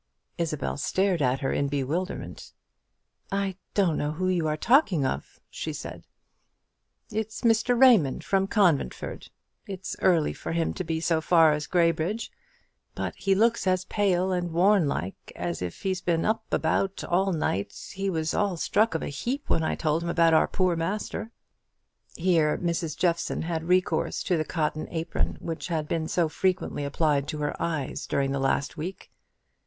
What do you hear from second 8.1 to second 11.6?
from Coventford! It's early for him to be so far